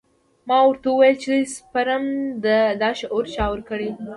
[0.47, 2.05] ما ورته وويل چې سپرم
[2.43, 3.89] ته دا شعور چا ورکړى.